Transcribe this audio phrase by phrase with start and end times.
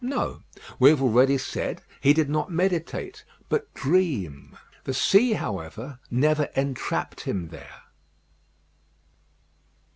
[0.03, 0.41] No.
[0.79, 4.57] We have already said he did not meditate, but dream.
[4.83, 7.83] The sea, however, never entrapped him there.